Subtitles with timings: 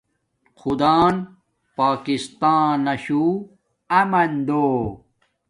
[0.59, 1.13] خدان
[1.77, 3.23] پاکستانا شو
[3.99, 4.65] آمن دو